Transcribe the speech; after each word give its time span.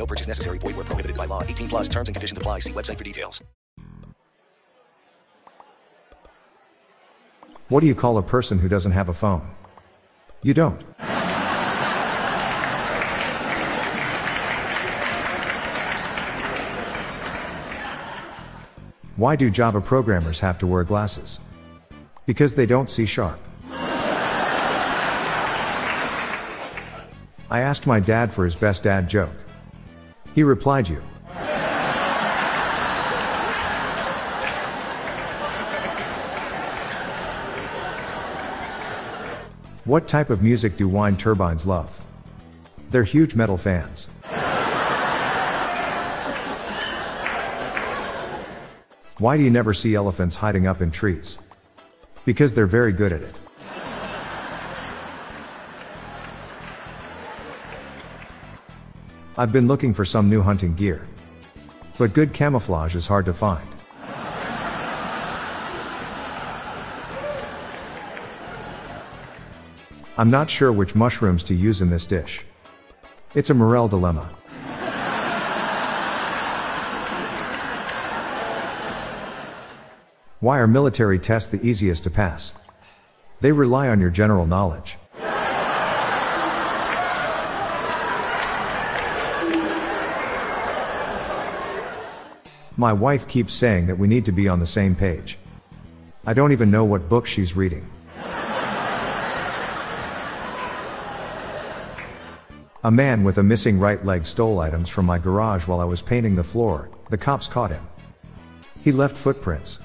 No 0.00 0.06
purchase 0.06 0.26
necessary. 0.26 0.56
Void 0.56 0.76
where 0.76 0.86
prohibited 0.86 1.14
by 1.14 1.26
law. 1.26 1.42
18 1.42 1.68
plus 1.68 1.86
terms 1.86 2.08
and 2.08 2.16
conditions 2.16 2.38
apply. 2.38 2.60
See 2.60 2.72
website 2.72 2.96
for 2.96 3.04
details. 3.04 3.44
What 7.68 7.80
do 7.80 7.86
you 7.86 7.94
call 7.94 8.16
a 8.16 8.22
person 8.22 8.58
who 8.60 8.68
doesn't 8.68 8.92
have 8.92 9.10
a 9.10 9.12
phone? 9.12 9.46
You 10.42 10.54
don't. 10.54 10.80
Why 19.16 19.36
do 19.36 19.50
Java 19.50 19.82
programmers 19.82 20.40
have 20.40 20.56
to 20.60 20.66
wear 20.66 20.82
glasses? 20.82 21.40
Because 22.24 22.54
they 22.54 22.64
don't 22.64 22.88
see 22.88 23.04
sharp. 23.04 23.38
I 27.50 27.60
asked 27.60 27.86
my 27.86 28.00
dad 28.00 28.32
for 28.32 28.46
his 28.46 28.56
best 28.56 28.82
dad 28.84 29.06
joke. 29.06 29.34
He 30.34 30.42
replied, 30.42 30.88
You. 30.88 31.02
What 39.84 40.06
type 40.06 40.30
of 40.30 40.42
music 40.42 40.76
do 40.76 40.86
wind 40.86 41.18
turbines 41.18 41.66
love? 41.66 42.00
They're 42.90 43.02
huge 43.02 43.34
metal 43.34 43.56
fans. 43.56 44.08
Why 49.18 49.36
do 49.36 49.42
you 49.42 49.50
never 49.50 49.74
see 49.74 49.94
elephants 49.94 50.36
hiding 50.36 50.66
up 50.66 50.80
in 50.80 50.90
trees? 50.90 51.38
Because 52.24 52.54
they're 52.54 52.66
very 52.66 52.92
good 52.92 53.12
at 53.12 53.20
it. 53.20 53.34
I've 59.40 59.52
been 59.52 59.66
looking 59.66 59.94
for 59.94 60.04
some 60.04 60.28
new 60.28 60.42
hunting 60.42 60.74
gear. 60.74 61.08
But 61.96 62.12
good 62.12 62.34
camouflage 62.34 62.94
is 62.94 63.06
hard 63.06 63.24
to 63.24 63.32
find. 63.32 63.66
I'm 70.18 70.28
not 70.30 70.50
sure 70.50 70.70
which 70.70 70.94
mushrooms 70.94 71.42
to 71.44 71.54
use 71.54 71.80
in 71.80 71.88
this 71.88 72.04
dish. 72.04 72.44
It's 73.34 73.48
a 73.48 73.54
morel 73.54 73.88
dilemma. 73.88 74.28
Why 80.40 80.58
are 80.58 80.66
military 80.66 81.18
tests 81.18 81.48
the 81.48 81.66
easiest 81.66 82.04
to 82.04 82.10
pass? 82.10 82.52
They 83.40 83.52
rely 83.52 83.88
on 83.88 84.00
your 84.00 84.10
general 84.10 84.46
knowledge. 84.46 84.98
My 92.80 92.94
wife 92.94 93.28
keeps 93.28 93.52
saying 93.52 93.88
that 93.88 93.98
we 93.98 94.08
need 94.08 94.24
to 94.24 94.32
be 94.32 94.48
on 94.48 94.58
the 94.58 94.64
same 94.64 94.94
page. 94.94 95.36
I 96.26 96.32
don't 96.32 96.50
even 96.50 96.70
know 96.70 96.86
what 96.86 97.10
book 97.10 97.26
she's 97.26 97.54
reading. 97.54 97.86
A 102.82 102.90
man 102.90 103.22
with 103.22 103.36
a 103.36 103.42
missing 103.42 103.78
right 103.78 104.02
leg 104.02 104.24
stole 104.24 104.60
items 104.60 104.88
from 104.88 105.04
my 105.04 105.18
garage 105.18 105.68
while 105.68 105.78
I 105.78 105.84
was 105.84 106.00
painting 106.00 106.36
the 106.36 106.42
floor. 106.42 106.88
The 107.10 107.18
cops 107.18 107.46
caught 107.46 107.70
him. 107.70 107.86
He 108.82 108.92
left 108.92 109.14
footprints. 109.14 109.78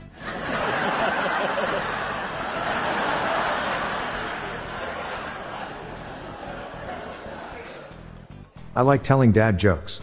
I 8.73 8.81
like 8.83 9.03
telling 9.03 9.33
dad 9.33 9.57
jokes. 9.57 10.01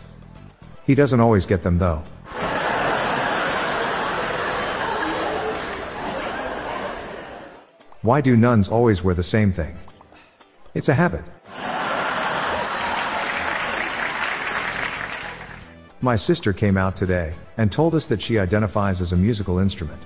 He 0.85 0.95
doesn't 0.95 1.21
always 1.21 1.47
get 1.47 1.63
them 1.63 1.79
though. 1.79 2.05
Why 8.03 8.21
do 8.21 8.37
nuns 8.37 8.69
always 8.69 9.05
wear 9.05 9.15
the 9.15 9.23
same 9.23 9.53
thing? 9.53 9.79
It's 10.75 10.89
a 10.89 10.95
habit. 10.95 11.25
My 16.01 16.17
sister 16.17 16.53
came 16.53 16.77
out 16.77 16.97
today 16.97 17.37
and 17.59 17.71
told 17.71 17.95
us 17.95 18.09
that 18.09 18.21
she 18.21 18.41
identifies 18.41 19.01
as 19.01 19.13
a 19.13 19.17
musical 19.17 19.61
instrument. 19.61 20.03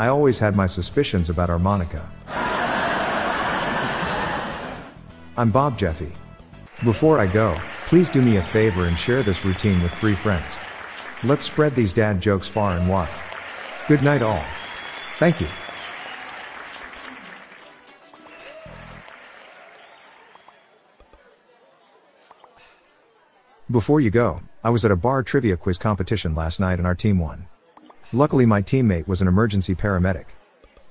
I 0.00 0.08
always 0.08 0.40
had 0.40 0.56
my 0.56 0.66
suspicions 0.66 1.30
about 1.30 1.48
harmonica. 1.48 2.10
I'm 5.36 5.52
Bob 5.52 5.78
Jeffy. 5.78 6.12
Before 6.82 7.20
I 7.20 7.28
go, 7.28 7.56
please 7.86 8.10
do 8.10 8.20
me 8.20 8.38
a 8.38 8.42
favor 8.42 8.86
and 8.86 8.98
share 8.98 9.22
this 9.22 9.44
routine 9.44 9.80
with 9.80 9.92
three 9.92 10.16
friends. 10.16 10.58
Let's 11.22 11.44
spread 11.44 11.76
these 11.76 11.92
dad 11.92 12.20
jokes 12.20 12.48
far 12.48 12.76
and 12.76 12.88
wide. 12.88 13.08
Good 13.86 14.02
night, 14.02 14.22
all. 14.22 14.44
Thank 15.20 15.40
you. 15.40 15.46
Before 23.68 24.00
you 24.00 24.10
go, 24.10 24.42
I 24.62 24.70
was 24.70 24.84
at 24.84 24.92
a 24.92 24.96
bar 24.96 25.24
trivia 25.24 25.56
quiz 25.56 25.76
competition 25.76 26.36
last 26.36 26.60
night 26.60 26.78
and 26.78 26.86
our 26.86 26.94
team 26.94 27.18
won. 27.18 27.48
Luckily, 28.12 28.46
my 28.46 28.62
teammate 28.62 29.08
was 29.08 29.20
an 29.20 29.26
emergency 29.26 29.74
paramedic. 29.74 30.26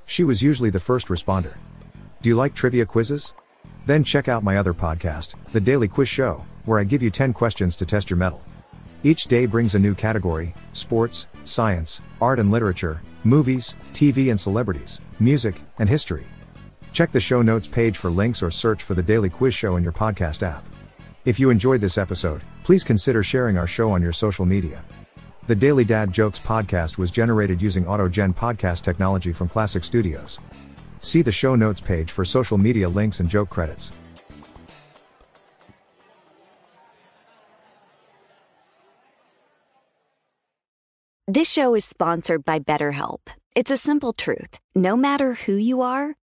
She 0.06 0.26
was 0.26 0.44
usually 0.44 0.70
the 0.70 0.80
first 0.82 1.08
responder. 1.08 1.56
Do 2.22 2.28
you 2.28 2.36
like 2.36 2.54
trivia 2.54 2.86
quizzes? 2.86 3.34
Then 3.86 4.04
check 4.04 4.28
out 4.28 4.44
my 4.44 4.58
other 4.58 4.74
podcast, 4.74 5.36
The 5.54 5.62
Daily 5.62 5.88
Quiz 5.88 6.10
Show, 6.10 6.44
where 6.66 6.78
I 6.78 6.84
give 6.84 7.02
you 7.02 7.10
10 7.10 7.32
questions 7.32 7.78
to 7.78 7.86
test 7.86 8.10
your 8.10 8.18
mettle. 8.18 8.44
Each 9.04 9.24
day 9.24 9.46
brings 9.46 9.76
a 9.76 9.80
new 9.80 9.96
category 9.96 10.54
sports, 10.74 11.28
science, 11.46 12.02
art 12.20 12.40
and 12.40 12.52
literature, 12.52 13.02
movies, 13.24 13.78
TV 13.94 14.32
and 14.32 14.40
celebrities, 14.40 15.00
music, 15.22 15.62
and 15.80 15.88
history. 15.88 16.28
Check 16.92 17.14
the 17.14 17.22
show 17.22 17.42
notes 17.42 17.70
page 17.70 17.98
for 17.98 18.10
links 18.10 18.44
or 18.44 18.52
search 18.52 18.84
for 18.84 18.96
The 18.96 19.04
Daily 19.04 19.30
Quiz 19.30 19.54
Show 19.54 19.78
in 19.78 19.84
your 19.84 19.94
podcast 19.94 20.44
app. 20.44 20.68
If 21.24 21.40
you 21.40 21.50
enjoyed 21.52 21.80
this 21.80 21.98
episode, 21.98 22.44
please 22.66 22.84
consider 22.84 23.22
sharing 23.22 23.60
our 23.60 23.68
show 23.68 23.92
on 23.92 24.02
your 24.02 24.12
social 24.12 24.44
media. 24.44 24.84
The 25.46 25.54
Daily 25.54 25.86
Dad 25.86 26.12
Jokes 26.12 26.40
podcast 26.40 26.98
was 26.98 27.12
generated 27.12 27.62
using 27.62 27.86
AutoGen 27.86 28.36
podcast 28.36 28.82
technology 28.82 29.32
from 29.32 29.48
Classic 29.48 29.84
Studios. 29.84 30.40
See 31.00 31.22
the 31.22 31.32
show 31.32 31.54
notes 31.56 31.80
page 31.80 32.12
for 32.12 32.26
social 32.26 32.58
media 32.58 32.90
links 32.90 33.20
and 33.20 33.30
joke 33.30 33.52
credits. 33.52 33.92
This 41.28 41.52
show 41.52 41.76
is 41.76 41.86
sponsored 41.86 42.44
by 42.44 42.58
BetterHelp. 42.58 43.20
It's 43.56 43.70
a 43.70 43.78
simple 43.78 44.14
truth. 44.14 44.60
No 44.74 44.98
matter 44.98 45.36
who 45.36 45.54
you 45.54 45.82
are, 45.82 46.16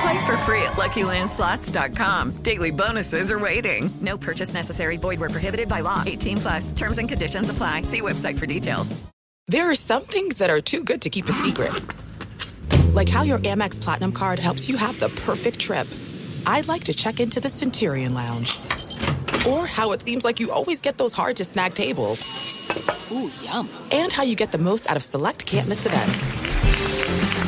Play 0.00 0.26
for 0.26 0.36
free 0.38 0.62
at 0.62 0.74
LuckyLandSlots.com. 0.74 2.42
Daily 2.42 2.70
bonuses 2.70 3.30
are 3.30 3.38
waiting. 3.38 3.90
No 4.00 4.16
purchase 4.16 4.54
necessary. 4.54 4.96
Void 4.96 5.18
where 5.18 5.28
prohibited 5.28 5.68
by 5.68 5.80
law. 5.80 6.02
18 6.06 6.36
plus. 6.36 6.72
Terms 6.72 6.98
and 6.98 7.08
conditions 7.08 7.50
apply. 7.50 7.82
See 7.82 8.00
website 8.00 8.38
for 8.38 8.46
details. 8.46 8.94
There 9.48 9.70
are 9.70 9.74
some 9.74 10.02
things 10.02 10.38
that 10.38 10.50
are 10.50 10.60
too 10.60 10.84
good 10.84 11.02
to 11.02 11.10
keep 11.10 11.28
a 11.28 11.32
secret. 11.32 11.72
Like 12.92 13.08
how 13.08 13.22
your 13.22 13.38
Amex 13.38 13.80
Platinum 13.80 14.12
card 14.12 14.38
helps 14.38 14.68
you 14.68 14.76
have 14.76 15.00
the 15.00 15.08
perfect 15.08 15.58
trip. 15.58 15.88
I'd 16.46 16.68
like 16.68 16.84
to 16.84 16.94
check 16.94 17.18
into 17.18 17.40
the 17.40 17.48
Centurion 17.48 18.14
Lounge. 18.14 18.58
Or 19.48 19.66
how 19.66 19.92
it 19.92 20.02
seems 20.02 20.22
like 20.24 20.38
you 20.38 20.52
always 20.52 20.80
get 20.80 20.98
those 20.98 21.12
hard 21.12 21.36
to 21.36 21.44
snag 21.44 21.74
tables. 21.74 23.10
Ooh, 23.10 23.30
yum. 23.42 23.68
And 23.90 24.12
how 24.12 24.22
you 24.22 24.36
get 24.36 24.52
the 24.52 24.58
most 24.58 24.88
out 24.90 24.96
of 24.96 25.02
select 25.02 25.46
can't 25.46 25.66
miss 25.66 25.84
events. 25.86 26.37